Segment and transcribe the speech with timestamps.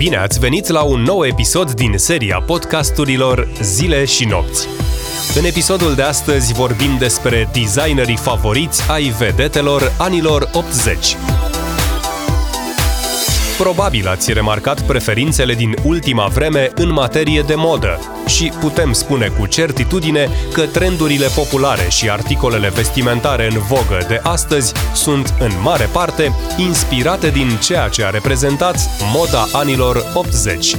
[0.00, 4.68] Bine ați venit la un nou episod din seria podcasturilor Zile și Nopți.
[5.38, 11.16] În episodul de astăzi vorbim despre designerii favoriți ai vedetelor anilor 80.
[13.60, 19.46] Probabil ați remarcat preferințele din ultima vreme în materie de modă și putem spune cu
[19.46, 26.34] certitudine că trendurile populare și articolele vestimentare în vogă de astăzi sunt în mare parte
[26.56, 28.76] inspirate din ceea ce a reprezentat
[29.14, 30.76] moda anilor 80.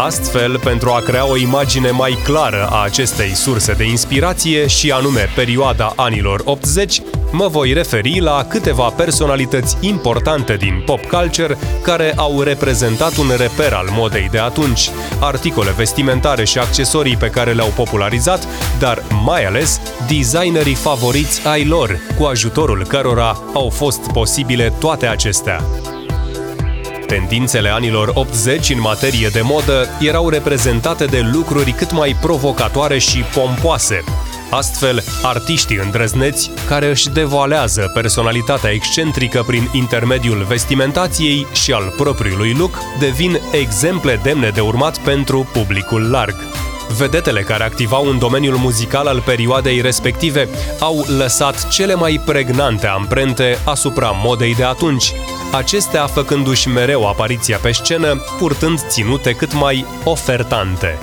[0.00, 5.28] Astfel, pentru a crea o imagine mai clară a acestei surse de inspirație și anume
[5.34, 7.00] perioada anilor 80,
[7.32, 13.72] mă voi referi la câteva personalități importante din pop culture care au reprezentat un reper
[13.72, 14.90] al modei de atunci,
[15.20, 18.46] articole vestimentare și accesorii pe care le-au popularizat,
[18.78, 25.64] dar mai ales designerii favoriți ai lor, cu ajutorul cărora au fost posibile toate acestea.
[27.10, 33.24] Tendințele anilor 80 în materie de modă erau reprezentate de lucruri cât mai provocatoare și
[33.34, 34.04] pompoase.
[34.50, 42.78] Astfel, artiștii îndrăzneți, care își devoalează personalitatea excentrică prin intermediul vestimentației și al propriului look,
[42.98, 46.34] devin exemple demne de urmat pentru publicul larg.
[46.98, 50.48] Vedetele care activau în domeniul muzical al perioadei respective
[50.80, 55.12] au lăsat cele mai pregnante amprente asupra modei de atunci,
[55.52, 60.98] acestea făcându-și mereu apariția pe scenă, purtând ținute cât mai ofertante.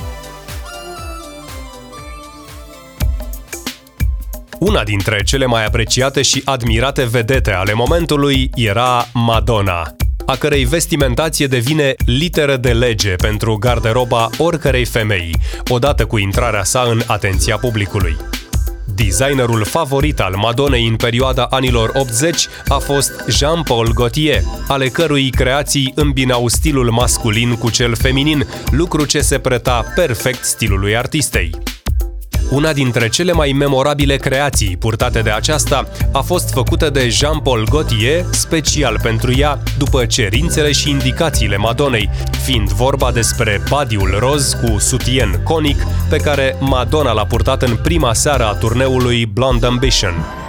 [4.60, 9.96] Una dintre cele mai apreciate și admirate vedete ale momentului era Madonna,
[10.30, 15.36] a cărei vestimentație devine literă de lege pentru garderoba oricărei femei,
[15.68, 18.16] odată cu intrarea sa în atenția publicului.
[18.96, 25.92] Designerul favorit al Madonei în perioada anilor 80 a fost Jean-Paul Gaultier, ale cărui creații
[25.96, 31.77] îmbinau stilul masculin cu cel feminin, lucru ce se preta perfect stilului artistei.
[32.50, 38.26] Una dintre cele mai memorabile creații purtate de aceasta a fost făcută de Jean-Paul Gaultier
[38.32, 42.10] special pentru ea, după cerințele și indicațiile Madonei,
[42.44, 48.14] fiind vorba despre badiul roz cu sutien conic pe care Madonna l-a purtat în prima
[48.14, 50.47] seară a turneului Blonde Ambition.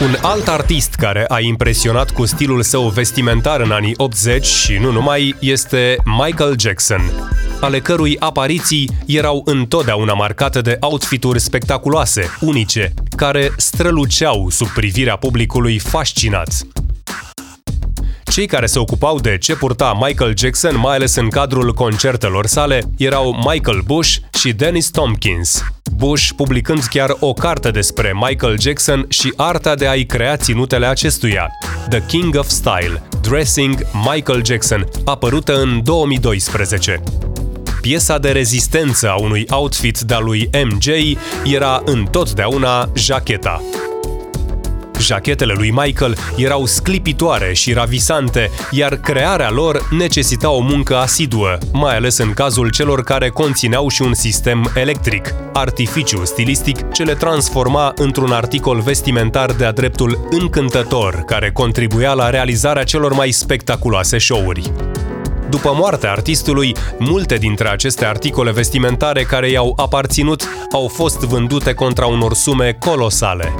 [0.00, 4.92] Un alt artist care a impresionat cu stilul său vestimentar în anii 80 și nu
[4.92, 7.00] numai este Michael Jackson,
[7.60, 15.78] ale cărui apariții erau întotdeauna marcate de outfituri spectaculoase, unice, care străluceau sub privirea publicului
[15.78, 16.48] fascinat.
[18.24, 22.82] Cei care se ocupau de ce purta Michael Jackson, mai ales în cadrul concertelor sale,
[22.96, 25.75] erau Michael Bush și Dennis Tompkins.
[25.96, 31.50] Bush publicând chiar o carte despre Michael Jackson și arta de a-i crea ținutele acestuia,
[31.88, 37.02] The King of Style, Dressing Michael Jackson, apărută în 2012
[37.80, 40.86] piesa de rezistență a unui outfit de-a lui MJ
[41.44, 43.62] era întotdeauna jacheta.
[45.06, 51.96] Jachetele lui Michael erau sclipitoare și ravisante, iar crearea lor necesita o muncă asiduă, mai
[51.96, 57.92] ales în cazul celor care conțineau și un sistem electric, artificiu stilistic ce le transforma
[57.96, 64.72] într-un articol vestimentar de-a dreptul încântător, care contribuia la realizarea celor mai spectaculoase show-uri.
[65.50, 72.06] După moartea artistului, multe dintre aceste articole vestimentare care i-au aparținut au fost vândute contra
[72.06, 73.52] unor sume colosale.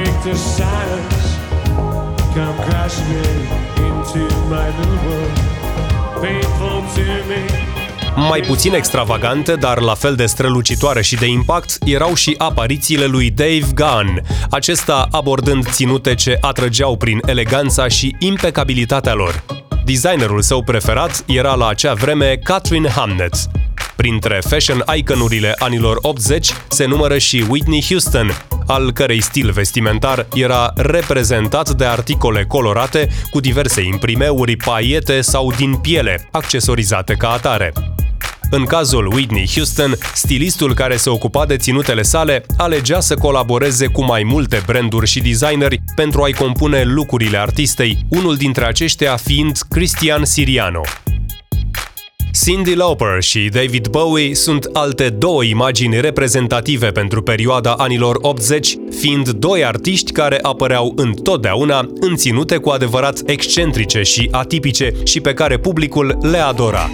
[0.00, 1.36] The silence
[2.34, 3.46] come crashing
[3.86, 5.38] into my new world.
[6.20, 7.70] Painful to me.
[8.16, 13.30] Mai puțin extravagante, dar la fel de strălucitoare și de impact, erau și aparițiile lui
[13.30, 19.44] Dave Gunn, acesta abordând ținute ce atrăgeau prin eleganța și impecabilitatea lor.
[19.84, 23.61] Designerul său preferat era la acea vreme Catherine Hamnett.
[24.02, 28.30] Printre fashion iconurile anilor 80 se numără și Whitney Houston,
[28.66, 35.74] al cărei stil vestimentar era reprezentat de articole colorate cu diverse imprimeuri, paiete sau din
[35.74, 37.72] piele, accesorizate ca atare.
[38.50, 44.04] În cazul Whitney Houston, stilistul care se ocupa de ținutele sale alegea să colaboreze cu
[44.04, 50.24] mai multe branduri și designeri pentru a-i compune lucrurile artistei, unul dintre aceștia fiind Christian
[50.24, 50.82] Siriano.
[52.32, 59.30] Cindy Lauper și David Bowie sunt alte două imagini reprezentative pentru perioada anilor 80, fiind
[59.30, 65.58] doi artiști care apăreau întotdeauna în ținute cu adevărat excentrice și atipice și pe care
[65.58, 66.90] publicul le adora.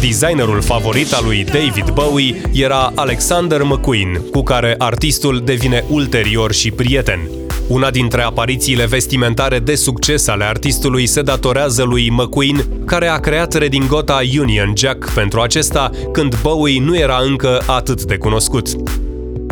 [0.00, 6.70] Designerul favorit al lui David Bowie era Alexander McQueen, cu care artistul devine ulterior și
[6.70, 7.20] prieten.
[7.68, 13.54] Una dintre aparițiile vestimentare de succes ale artistului se datorează lui McQueen, care a creat
[13.54, 18.68] redingota Union Jack pentru acesta când Bowie nu era încă atât de cunoscut.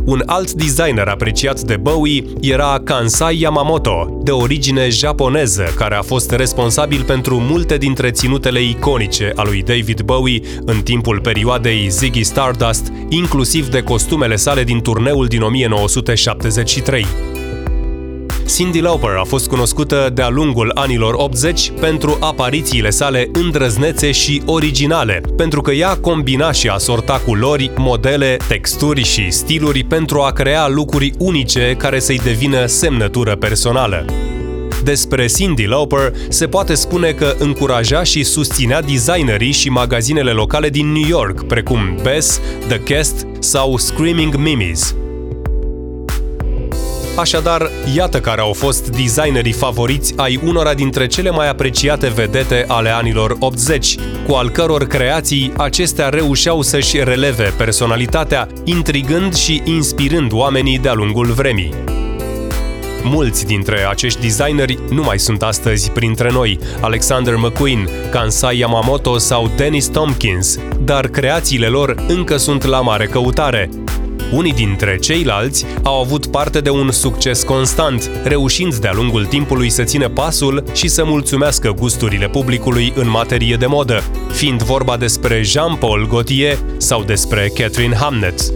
[0.04, 6.30] Un alt designer apreciat de Bowie era Kansai Yamamoto, de origine japoneză, care a fost
[6.30, 12.92] responsabil pentru multe dintre ținutele iconice a lui David Bowie în timpul perioadei Ziggy Stardust,
[13.08, 17.06] inclusiv de costumele sale din turneul din 1973.
[18.54, 25.20] Cindy Lauper a fost cunoscută de-a lungul anilor 80 pentru aparițiile sale îndrăznețe și originale,
[25.36, 31.12] pentru că ea combina și asorta culori, modele, texturi și stiluri pentru a crea lucruri
[31.18, 34.04] unice care să-i devină semnătură personală.
[34.84, 40.92] Despre Cindy Lauper se poate spune că încuraja și susținea designerii și magazinele locale din
[40.92, 44.94] New York, precum Bess, The Guest sau Screaming Mimis.
[47.16, 52.88] Așadar, iată care au fost designerii favoriți ai unora dintre cele mai apreciate vedete ale
[52.88, 53.94] anilor 80,
[54.26, 61.26] cu al căror creații acestea reușeau să-și releve personalitatea, intrigând și inspirând oamenii de-a lungul
[61.26, 61.74] vremii.
[63.02, 69.50] Mulți dintre acești designeri nu mai sunt astăzi printre noi, Alexander McQueen, Kansai Yamamoto sau
[69.56, 73.70] Dennis Tompkins, dar creațiile lor încă sunt la mare căutare,
[74.32, 79.82] unii dintre ceilalți au avut parte de un succes constant, reușind de-a lungul timpului să
[79.82, 86.06] țină pasul și să mulțumească gusturile publicului în materie de modă, fiind vorba despre Jean-Paul
[86.06, 88.52] Gaultier sau despre Catherine Hamnet.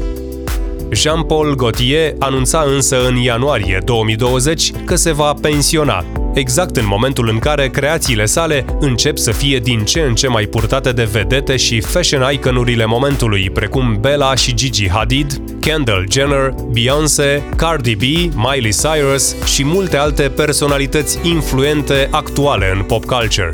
[0.90, 6.04] Jean-Paul Gaultier anunța însă în ianuarie 2020 că se va pensiona,
[6.34, 10.44] exact în momentul în care creațiile sale încep să fie din ce în ce mai
[10.44, 17.42] purtate de vedete și fashion iconurile momentului, precum Bella și Gigi Hadid, Kendall Jenner, Beyoncé,
[17.56, 18.02] Cardi B,
[18.34, 23.50] Miley Cyrus și multe alte personalități influente actuale în pop culture.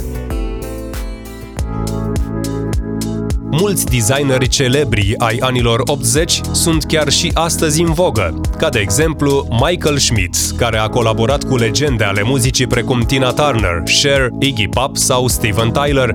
[3.52, 9.48] Mulți designeri celebri ai anilor 80 sunt chiar și astăzi în vogă, ca de exemplu
[9.50, 14.96] Michael Schmidt, care a colaborat cu legende ale muzicii precum Tina Turner, Cher, Iggy Pop
[14.96, 16.12] sau Steven Tyler.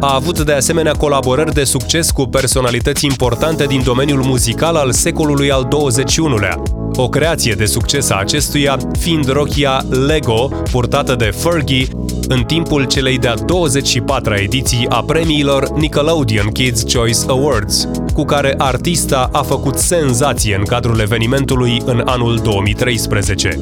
[0.00, 5.50] A avut de asemenea colaborări de succes cu personalități importante din domeniul muzical al secolului
[5.50, 6.62] al XXI-lea.
[6.96, 11.88] O creație de succes a acestuia fiind rochia Lego, purtată de Fergie,
[12.28, 19.28] în timpul celei de-a 24-a ediții a premiilor Nickelodeon Kids Choice Awards, cu care artista
[19.32, 23.58] a făcut senzație în cadrul evenimentului în anul 2013.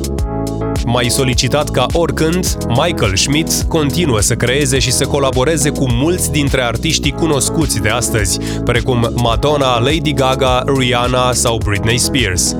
[0.87, 6.63] Mai solicitat ca oricând, Michael Schmidt continuă să creeze și să colaboreze cu mulți dintre
[6.63, 12.57] artiștii cunoscuți de astăzi, precum Madonna, Lady Gaga, Rihanna sau Britney Spears.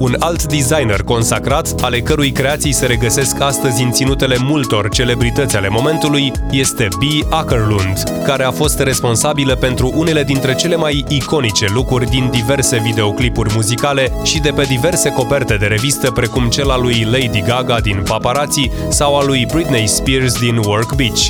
[0.00, 5.68] Un alt designer consacrat, ale cărui creații se regăsesc astăzi în ținutele multor celebrități ale
[5.68, 7.32] momentului, este B.
[7.32, 13.54] Ackerlund, care a fost responsabilă pentru unele dintre cele mai iconice lucruri din diverse videoclipuri
[13.54, 18.02] muzicale și de pe diverse coperte de revistă, precum cel al lui Lady Gaga din
[18.08, 21.28] Paparazzi sau al lui Britney Spears din Work Beach.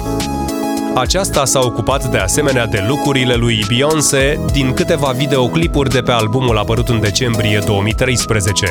[0.94, 6.58] Aceasta s-a ocupat de asemenea de lucrurile lui Beyoncé din câteva videoclipuri de pe albumul
[6.58, 8.66] apărut în decembrie 2013.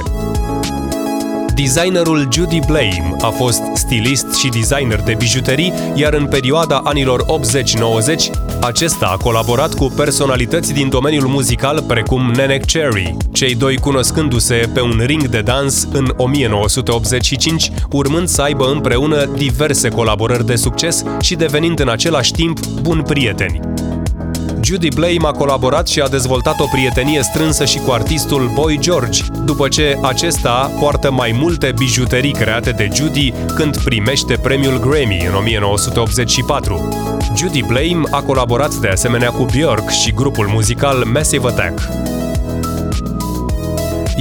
[1.64, 7.28] Designerul Judy Blame a fost stilist și designer de bijuterii, iar în perioada anilor 80-90,
[8.62, 14.82] acesta a colaborat cu personalități din domeniul muzical precum Nenek Cherry, cei doi cunoscându-se pe
[14.82, 21.36] un ring de dans în 1985, urmând să aibă împreună diverse colaborări de succes și
[21.36, 23.60] devenind în același timp buni prieteni.
[24.70, 29.24] Judy Blame a colaborat și a dezvoltat o prietenie strânsă și cu artistul Boy George,
[29.46, 35.36] după ce acesta poartă mai multe bijuterii create de Judy când primește premiul Grammy în
[35.36, 36.90] 1984.
[37.38, 41.82] Judy Blame a colaborat de asemenea cu Björk și grupul muzical Massive Attack.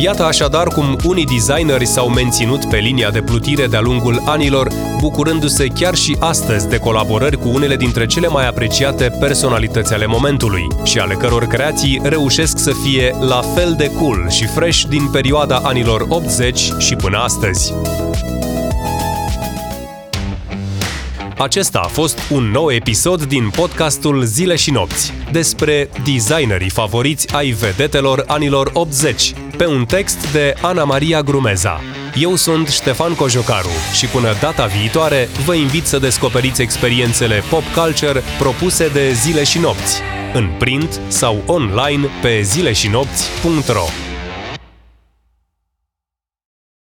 [0.00, 4.68] Iată așadar cum unii designeri s-au menținut pe linia de plutire de-a lungul anilor,
[5.00, 10.66] bucurându-se chiar și astăzi de colaborări cu unele dintre cele mai apreciate personalități ale momentului
[10.84, 15.56] și ale căror creații reușesc să fie la fel de cool și fresh din perioada
[15.56, 17.72] anilor 80 și până astăzi.
[21.38, 27.50] Acesta a fost un nou episod din podcastul Zile și Nopți despre designerii favoriți ai
[27.50, 31.80] vedetelor anilor 80, pe un text de Ana Maria Grumeza.
[32.14, 38.22] Eu sunt Ștefan Cojocaru și până data viitoare vă invit să descoperiți experiențele pop culture
[38.38, 40.00] propuse de Zile și Nopți,
[40.34, 43.84] în print sau online pe zileșinopți.ro.